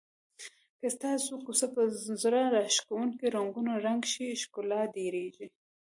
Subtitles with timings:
[0.79, 1.81] که ستاسو کوڅه په
[2.23, 5.47] زړه راښکونکو رنګونو رنګ شي ښکلا ډېریږي.